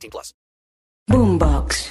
[0.00, 0.34] 18 plus.
[1.08, 1.88] Boombox.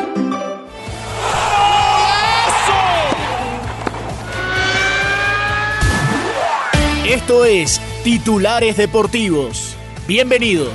[7.05, 9.76] Esto es Titulares Deportivos.
[10.08, 10.73] Bienvenidos.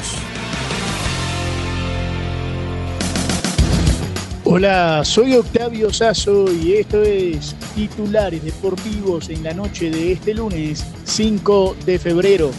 [4.44, 10.84] Hola, soy Octavio Sazo y esto es Titulares Deportivos en la noche de este lunes
[11.04, 12.50] 5 de febrero.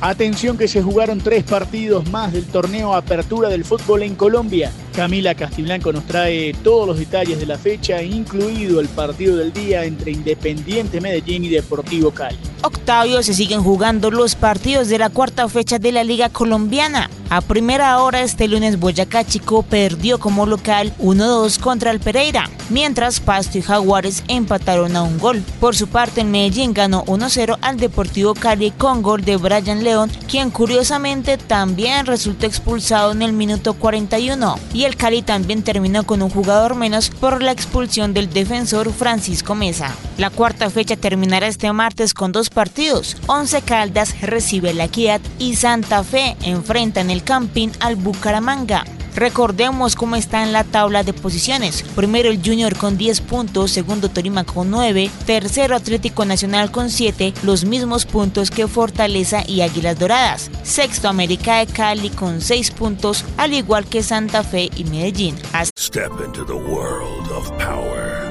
[0.00, 4.70] Atención que se jugaron tres partidos más del torneo Apertura del Fútbol en Colombia.
[4.98, 9.84] Camila Castiblanco nos trae todos los detalles de la fecha, incluido el partido del día
[9.84, 12.36] entre Independiente Medellín y Deportivo Cali.
[12.62, 17.08] Octavio se siguen jugando los partidos de la cuarta fecha de la Liga Colombiana.
[17.30, 23.20] A primera hora este lunes Boyacá Chico perdió como local 1-2 contra el Pereira, mientras
[23.20, 25.44] Pasto y Jaguares empataron a un gol.
[25.60, 30.10] Por su parte el Medellín ganó 1-0 al Deportivo Cali con gol de Brian León,
[30.26, 34.58] quien curiosamente también resultó expulsado en el minuto 41.
[34.72, 39.54] Y el Cali también terminó con un jugador menos por la expulsión del defensor Francisco
[39.54, 39.94] Mesa.
[40.16, 43.16] La cuarta fecha terminará este martes con dos partidos.
[43.26, 48.84] Once Caldas recibe la Equidad y Santa Fe enfrentan el Campín al Bucaramanga.
[49.18, 51.82] Recordemos cómo está en la tabla de posiciones.
[51.96, 57.34] Primero el Junior con 10 puntos, segundo Torima con 9, tercero Atlético Nacional con 7,
[57.42, 60.52] los mismos puntos que Fortaleza y Águilas Doradas.
[60.62, 65.34] Sexto América de Cali con 6 puntos, al igual que Santa Fe y Medellín.
[65.76, 68.30] Step into the world of power,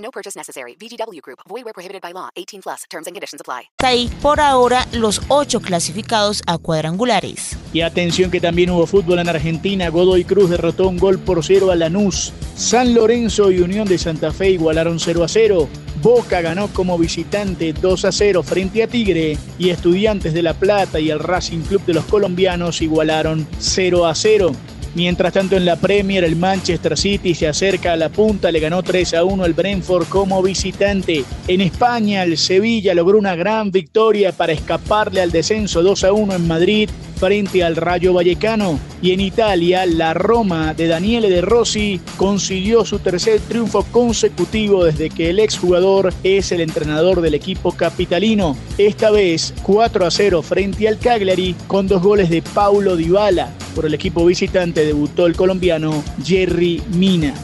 [0.00, 0.76] No purchase necessary.
[0.78, 1.40] VGW Group.
[1.48, 2.30] Void were prohibited by law.
[2.36, 2.84] 18 plus.
[2.88, 3.70] Terms and conditions apply.
[3.82, 7.56] ahí por ahora los ocho clasificados a cuadrangulares.
[7.72, 9.88] Y atención que también hubo fútbol en Argentina.
[9.88, 12.32] Godoy Cruz derrotó un gol por cero a Lanús.
[12.56, 15.68] San Lorenzo y Unión de Santa Fe igualaron 0 a 0.
[16.02, 19.36] Boca ganó como visitante 2 a 0 frente a Tigre.
[19.58, 24.14] Y Estudiantes de La Plata y el Racing Club de los colombianos igualaron 0 a
[24.14, 24.52] 0.
[24.94, 28.82] Mientras tanto en la Premier el Manchester City se acerca a la punta, le ganó
[28.82, 31.24] 3 a 1 al Brentford como visitante.
[31.46, 36.34] En España el Sevilla logró una gran victoria para escaparle al descenso 2 a 1
[36.34, 38.78] en Madrid frente al Rayo Vallecano.
[39.02, 45.10] Y en Italia la Roma de Daniele De Rossi consiguió su tercer triunfo consecutivo desde
[45.10, 48.56] que el exjugador es el entrenador del equipo capitalino.
[48.78, 53.52] Esta vez 4 a 0 frente al Cagliari con dos goles de Paulo Dybala.
[53.74, 57.34] Por el equipo visitante debutó el colombiano Jerry Mina.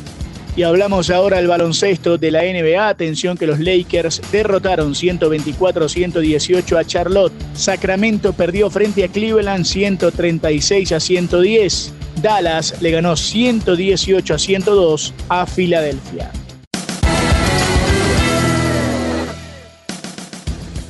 [0.57, 2.89] Y hablamos ahora del baloncesto de la NBA.
[2.89, 7.33] Atención que los Lakers derrotaron 124-118 a Charlotte.
[7.55, 11.93] Sacramento perdió frente a Cleveland 136 a 110.
[12.23, 16.31] Dallas le ganó 118 a 102 a Filadelfia.